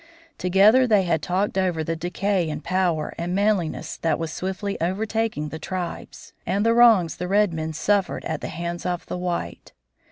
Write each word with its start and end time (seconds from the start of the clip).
Together 0.39 0.87
they 0.87 1.03
had 1.03 1.21
talked 1.21 1.59
over 1.59 1.83
the 1.83 1.95
decay 1.95 2.49
in 2.49 2.59
power 2.59 3.13
and 3.19 3.35
manliness 3.35 3.97
that 3.97 4.17
was 4.17 4.33
swiftly 4.33 4.75
overtaking 4.81 5.49
the 5.49 5.59
tribes, 5.59 6.33
and 6.43 6.65
the 6.65 6.73
wrongs 6.73 7.17
the 7.17 7.27
red 7.27 7.53
men 7.53 7.71
suffered 7.71 8.25
at 8.25 8.41
the 8.41 8.47
hands 8.47 8.83
of 8.83 9.05
the 9.05 9.15
white. 9.19 9.73